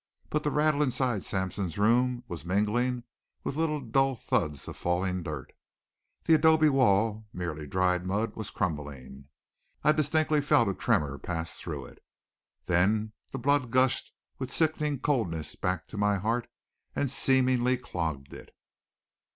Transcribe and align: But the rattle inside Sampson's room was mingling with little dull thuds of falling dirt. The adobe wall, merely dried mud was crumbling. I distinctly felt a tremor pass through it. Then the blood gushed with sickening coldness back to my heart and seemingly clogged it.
But 0.31 0.41
the 0.41 0.49
rattle 0.49 0.81
inside 0.81 1.23
Sampson's 1.23 1.77
room 1.77 2.23
was 2.27 2.43
mingling 2.43 3.03
with 3.43 3.55
little 3.55 3.79
dull 3.79 4.15
thuds 4.15 4.67
of 4.67 4.75
falling 4.75 5.21
dirt. 5.21 5.53
The 6.23 6.33
adobe 6.33 6.69
wall, 6.69 7.27
merely 7.31 7.67
dried 7.67 8.03
mud 8.03 8.35
was 8.35 8.49
crumbling. 8.49 9.25
I 9.83 9.91
distinctly 9.91 10.41
felt 10.41 10.69
a 10.69 10.73
tremor 10.73 11.19
pass 11.19 11.59
through 11.59 11.85
it. 11.85 12.03
Then 12.65 13.13
the 13.29 13.37
blood 13.37 13.69
gushed 13.69 14.11
with 14.39 14.49
sickening 14.49 15.01
coldness 15.01 15.55
back 15.55 15.87
to 15.89 15.97
my 15.97 16.15
heart 16.17 16.47
and 16.95 17.11
seemingly 17.11 17.77
clogged 17.77 18.33
it. 18.33 18.55